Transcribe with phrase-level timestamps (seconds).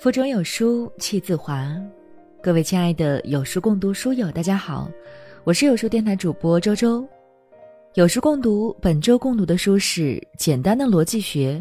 [0.00, 1.74] 腹中有书气自华，
[2.40, 4.88] 各位亲爱的有书共读书友，大家好，
[5.42, 7.04] 我是有书电台主播周周。
[7.94, 10.02] 有书共读本周共读的书是
[10.38, 11.60] 《简单的逻辑学》，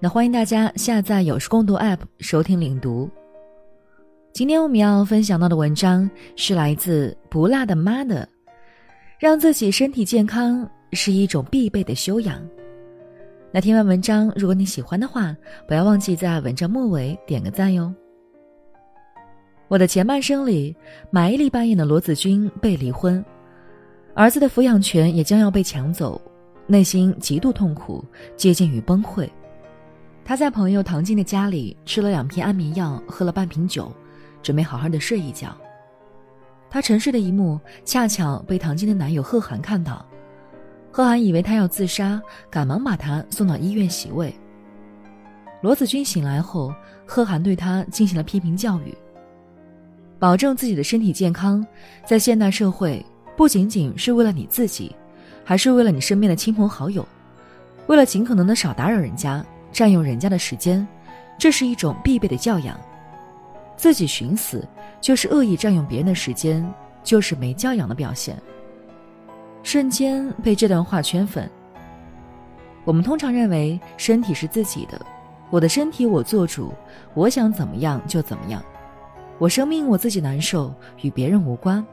[0.00, 3.08] 那欢迎大家下载有书共读 App 收听领读。
[4.32, 8.28] 今天我们要分享到的文章是来自不辣的妈的，
[9.20, 12.44] 让自己身体健康是一种必备的修养。
[13.50, 15.34] 那听完文章，如果你喜欢的话，
[15.66, 17.92] 不要忘记在文章末尾点个赞哟。
[19.68, 20.76] 我的前半生里，
[21.10, 23.24] 马伊琍扮演的罗子君被离婚，
[24.14, 26.20] 儿子的抚养权也将要被抢走，
[26.66, 28.04] 内心极度痛苦，
[28.36, 29.26] 接近于崩溃。
[30.26, 33.90] 他在朋友唐静的家里吃了两片安眠药，喝了半瓶酒，
[34.42, 35.56] 准备好好的睡一觉。
[36.68, 40.06] 他沉睡的一幕，恰巧被唐静的男友贺涵看到。
[40.90, 42.20] 贺涵以为他要自杀，
[42.50, 44.34] 赶忙把他送到医院洗胃。
[45.60, 46.72] 罗子君醒来后，
[47.06, 48.94] 贺涵对他进行了批评教育。
[50.18, 51.64] 保证自己的身体健康，
[52.04, 53.04] 在现代社会
[53.36, 54.94] 不仅仅是为了你自己，
[55.44, 57.06] 还是为了你身边的亲朋好友，
[57.86, 60.86] 为了尽可能的少打扰人家、占用人家的时间，
[61.38, 62.76] 这是一种必备的教养。
[63.76, 64.66] 自己寻死
[65.00, 66.68] 就是恶意占用别人的时间，
[67.04, 68.36] 就是没教养的表现。
[69.62, 71.50] 瞬间被这段话圈粉。
[72.84, 74.98] 我们通常认为身体是自己的，
[75.50, 76.72] 我的身体我做主，
[77.14, 78.62] 我想怎么样就怎么样，
[79.38, 81.84] 我生命我自己难受，与别人无关。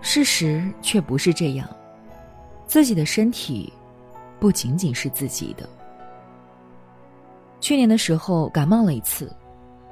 [0.00, 1.68] 事实却不是这样，
[2.66, 3.72] 自己的身体
[4.38, 5.68] 不仅仅是自己的。
[7.58, 9.34] 去年的时候感冒了一次，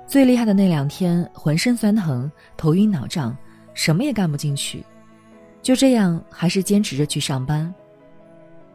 [0.06, 3.36] 最厉害的那两天浑身酸疼、头晕脑胀，
[3.72, 4.84] 什么也干不进去。
[5.64, 7.74] 就这样，还是坚持着去上班。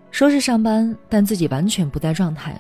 [0.09, 2.59] 说是上班，但自己完全不在状态。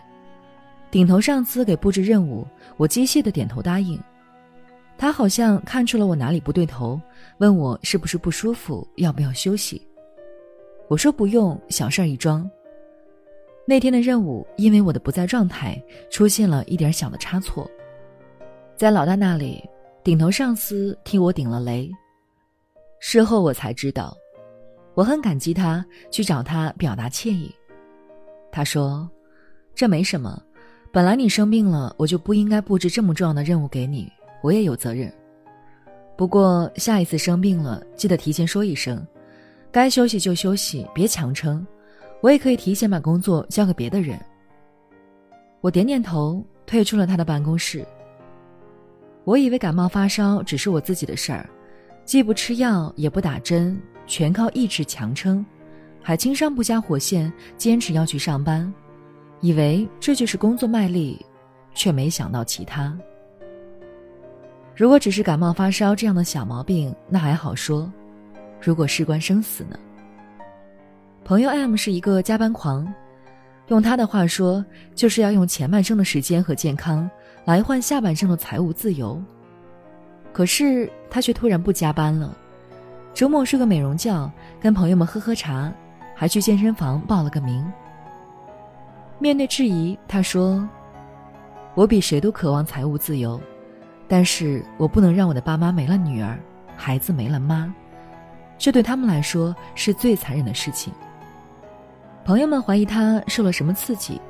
[0.91, 2.45] 顶头上司给布置任务，
[2.77, 3.99] 我机械的点头答应。
[4.99, 7.01] 他好像看出了我哪里不对头，
[7.39, 9.81] 问我是不是不舒服，要不要休息。
[10.87, 12.47] 我说不用，小事儿一桩。
[13.65, 15.81] 那天的任务，因为我的不在状态，
[16.11, 17.67] 出现了一点小的差错。
[18.77, 19.67] 在老大那里，
[20.03, 21.91] 顶头上司替我顶了雷。
[22.99, 24.15] 事后我才知道，
[24.93, 27.53] 我很感激他去找他表达歉意。
[28.51, 29.09] 他说
[29.73, 30.41] ：“这没什么，
[30.91, 34.11] 本来你生病了，我就不应该布置这么重要的任务给你，
[34.41, 35.11] 我也有责任。
[36.17, 39.05] 不过下一次生病了，记得提前说一声，
[39.71, 41.65] 该休息就休息，别强撑。
[42.21, 44.19] 我也可以提前把工作交给别的人。”
[45.61, 47.85] 我点点头，退出了他的办公室。
[49.23, 51.49] 我以为感冒发烧只是我自己的事儿。
[52.09, 55.45] 既不吃药也不打针，全靠意志强撑，
[56.01, 58.73] 还轻伤不加火线，坚持要去上班，
[59.41, 61.23] 以为这就是工作卖力，
[61.75, 62.97] 却没想到其他。
[64.75, 67.87] 如果只是感冒发烧这样的小毛病，那还好说；
[68.59, 69.77] 如果事关生死呢？
[71.23, 72.91] 朋友 M 是一个加班狂，
[73.67, 74.65] 用他的话说，
[74.95, 77.07] 就是要用前半生的时间和健康
[77.45, 79.21] 来换下半生的财务自由。
[80.39, 82.33] 可是他却突然不加班了，
[83.13, 85.69] 周末睡个美容觉，跟朋友们喝喝茶，
[86.15, 87.69] 还去健身房报了个名。
[89.17, 90.65] 面对质疑，他说
[91.75, 93.37] ：“我比谁都渴望财务自由，
[94.07, 96.39] 但是我不能让我的爸妈没了女儿，
[96.77, 97.69] 孩子没了妈，
[98.57, 100.93] 这对他们来说是最残忍的事情。”
[102.23, 104.21] 朋友们怀疑他受了什么刺激，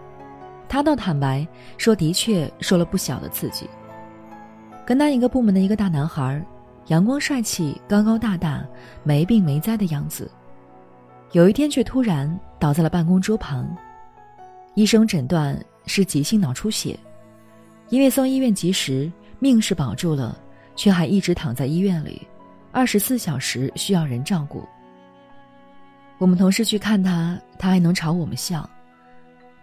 [0.68, 1.48] 他倒坦白
[1.78, 3.70] 说：“的确受了不小的刺激。”
[4.90, 6.44] 跟他一个部门的一个大男孩，
[6.88, 8.66] 阳光帅气、高高大大、
[9.04, 10.28] 没病没灾的样子，
[11.32, 12.28] 有一天却突然
[12.58, 13.70] 倒在了办公桌旁。
[14.74, 15.56] 医生诊断
[15.86, 16.98] 是急性脑出血，
[17.90, 20.36] 因为送医院及时，命是保住了，
[20.76, 22.28] 却还一直躺在医院里，
[22.72, 24.68] 二十四小时需要人照顾。
[26.18, 28.68] 我们同事去看他，他还能朝我们笑。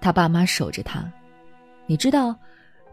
[0.01, 1.03] 他爸妈守着他，
[1.85, 2.33] 你知道，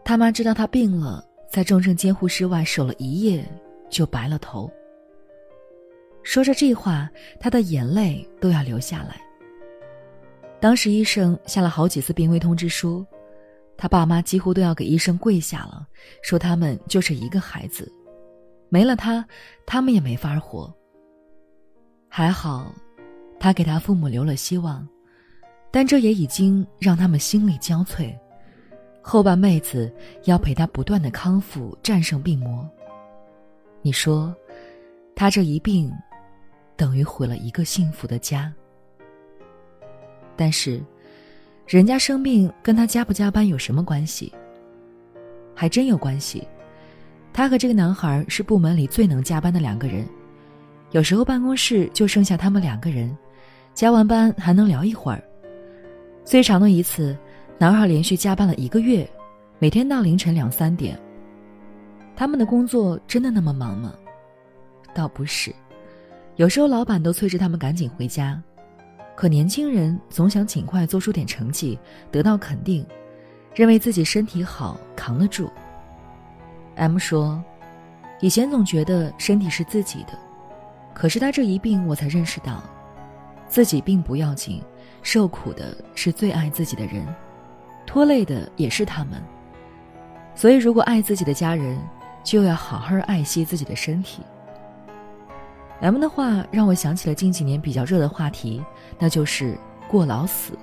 [0.02, 1.24] 他妈知道他病了。
[1.54, 3.48] 在重症监护室外守了一夜，
[3.88, 4.68] 就白了头。
[6.24, 7.08] 说着这话，
[7.38, 9.22] 他的眼泪都要流下来。
[10.58, 13.06] 当时医生下了好几次病危通知书，
[13.76, 15.86] 他爸妈几乎都要给医生跪下了，
[16.22, 17.88] 说他们就是一个孩子，
[18.68, 19.24] 没了他，
[19.64, 20.74] 他们也没法活。
[22.08, 22.74] 还好，
[23.38, 24.84] 他给他父母留了希望，
[25.70, 28.12] 但这也已经让他们心力交瘁。
[29.06, 29.92] 后半辈子
[30.24, 32.66] 要陪他不断的康复，战胜病魔。
[33.82, 34.34] 你说，
[35.14, 35.92] 他这一病，
[36.74, 38.50] 等于毁了一个幸福的家。
[40.34, 40.82] 但是，
[41.66, 44.32] 人家生病跟他加不加班有什么关系？
[45.54, 46.48] 还真有关系。
[47.30, 50.08] 他和这个男孩是部门里最能加班的两个人，
[50.92, 53.14] 有时候办公室就剩下他们两个人，
[53.74, 55.22] 加完班还能聊一会儿。
[56.24, 57.14] 最长的一次，
[57.56, 59.08] 男孩连续加班了一个月，
[59.60, 60.98] 每天到凌晨两三点。
[62.16, 63.94] 他们的工作真的那么忙吗？
[64.92, 65.54] 倒不是，
[66.34, 68.42] 有时候老板都催着他们赶紧回家，
[69.14, 71.78] 可年轻人总想尽快做出点成绩，
[72.10, 72.84] 得到肯定，
[73.54, 75.48] 认为自己身体好扛得住。
[76.74, 77.42] M 说
[78.20, 80.18] ：“以前总觉得身体是自己的，
[80.92, 82.64] 可是他这一病，我才认识到，
[83.46, 84.60] 自己并不要紧，
[85.02, 87.06] 受苦的是最爱自己的人，
[87.86, 89.22] 拖累的也是他们。
[90.34, 91.78] 所以，如果爱自己的家人，
[92.22, 94.22] 就要好好爱惜自己的身体。
[95.80, 98.62] ”M 的话让我想起了近几年比较热的话题，
[98.98, 99.58] 那就是
[99.88, 100.58] 过劳死。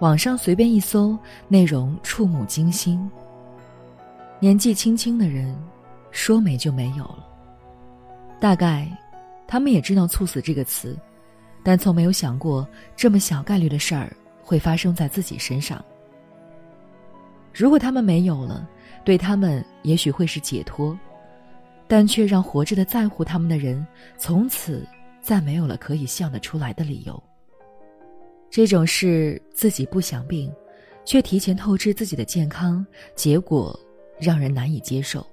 [0.00, 1.16] 网上随便一搜，
[1.48, 3.10] 内容触目惊心。
[4.40, 5.56] 年纪轻轻的人，
[6.10, 7.26] 说没就没有了。
[8.38, 8.90] 大概，
[9.46, 10.98] 他们也知道“猝死”这个词，
[11.62, 15.82] 但从没有想过这么小概率的事儿会发生在自己身上。
[17.56, 18.68] 如果他们没有了，
[19.04, 20.98] 对他们也许会是解脱，
[21.88, 23.84] 但却让活着的在乎他们的人
[24.18, 24.86] 从此
[25.22, 27.22] 再没有了可以笑得出来的理由。
[28.50, 30.52] 这种事自己不想病，
[31.04, 33.78] 却提前透支自己的健康，结果。
[34.18, 35.26] 让人难以接受。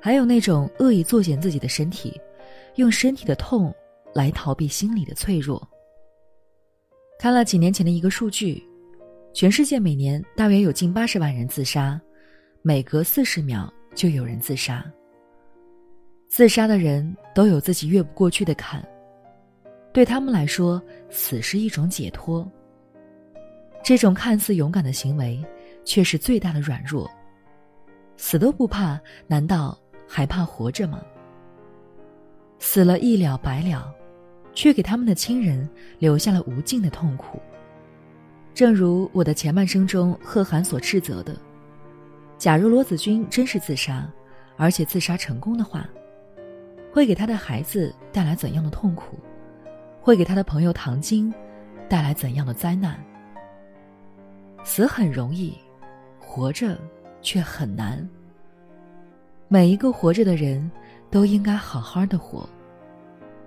[0.00, 2.18] 还有那种恶意作践自己的身体，
[2.76, 3.70] 用身体的痛
[4.14, 5.62] 来逃避心理的脆弱。
[7.18, 8.66] 看了几年前的一个数据，
[9.34, 12.00] 全世界每年大约有近八十万人自杀，
[12.62, 14.84] 每隔四十秒就有人自杀。
[16.28, 18.80] 自杀的人都有自己越不过去的坎，
[19.92, 22.48] 对他们来说，死是一种解脱。
[23.82, 25.44] 这种看似勇敢的行为，
[25.84, 27.10] 却是最大的软弱。
[28.16, 29.76] 死都不怕，难道
[30.06, 31.02] 还怕活着吗？
[32.60, 33.92] 死了一了百了，
[34.54, 37.42] 却给他们的亲人留下了无尽的痛苦。
[38.54, 41.36] 正如我的前半生中贺涵所斥责的：
[42.38, 44.08] 假如罗子君真是自杀，
[44.56, 45.86] 而且自杀成功的话，
[46.92, 49.18] 会给他的孩子带来怎样的痛苦？
[50.00, 51.32] 会给他的朋友唐晶
[51.88, 52.98] 带来怎样的灾难？
[54.62, 55.58] 死很容易，
[56.18, 56.78] 活着。
[57.24, 58.06] 却很难。
[59.48, 60.70] 每一个活着的人，
[61.10, 62.46] 都应该好好的活。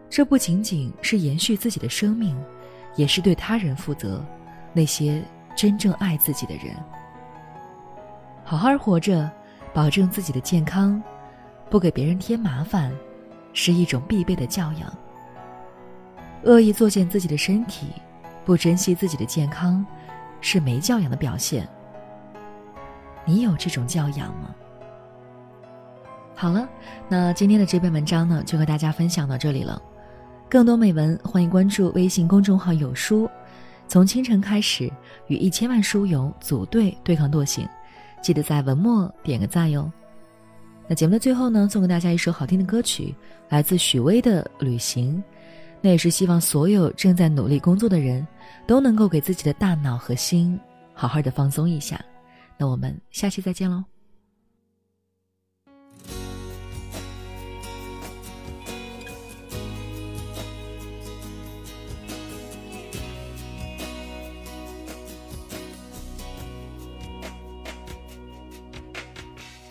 [0.09, 2.35] 这不仅仅是延续自己的生命，
[2.95, 4.25] 也是对他人负责。
[4.77, 5.23] 那些
[5.55, 6.71] 真正爱自己的人，
[8.43, 9.27] 好好活着，
[9.73, 11.01] 保证自己的健康，
[11.67, 12.93] 不给别人添麻烦，
[13.53, 14.93] 是一种必备的教养。
[16.43, 17.87] 恶意作践自己的身体，
[18.45, 19.83] 不珍惜自己的健康，
[20.41, 21.67] 是没教养的表现。
[23.25, 24.53] 你有这种教养吗？
[26.35, 26.69] 好了，
[27.09, 29.81] 那今天的这篇文章呢，就和大家分享到这里了。
[30.47, 33.27] 更多美文，欢迎关注微信公众号“有书”。
[33.87, 34.91] 从清晨开始，
[35.27, 37.67] 与一千万书友组队对抗惰性，
[38.21, 39.91] 记得在文末点个赞哟。
[40.87, 43.13] 那节目的最后呢，送给大家一首好听的歌曲，
[43.49, 45.17] 来自许巍的《旅行》。
[45.81, 48.25] 那也是希望所有正在努力工作的人，
[48.65, 50.59] 都能够给自己的大脑和心
[50.93, 51.99] 好好的放松一下。
[52.57, 53.96] 那我们下期再见喽。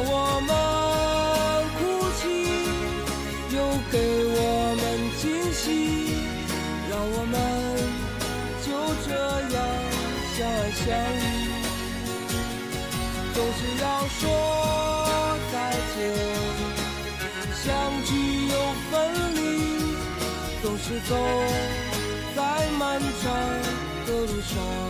[0.00, 0.16] 让我
[0.48, 0.50] 们
[1.76, 1.78] 哭
[2.16, 2.22] 泣，
[3.54, 3.56] 又
[3.92, 3.94] 给
[4.32, 4.40] 我
[4.80, 4.82] 们
[5.20, 5.62] 惊喜，
[6.88, 7.36] 让我们
[8.64, 8.68] 就
[9.04, 9.08] 这
[9.54, 9.56] 样
[10.32, 10.80] 相爱相
[11.20, 11.22] 依。
[13.34, 13.84] 总是要
[14.16, 14.22] 说
[15.52, 15.54] 再
[15.92, 15.98] 见，
[17.62, 17.68] 相
[18.06, 18.08] 聚
[18.48, 18.54] 又
[18.90, 18.92] 分
[19.34, 19.38] 离，
[20.62, 21.12] 总是走
[22.34, 22.40] 在
[22.78, 22.82] 漫
[23.20, 23.22] 长
[24.06, 24.89] 的路上。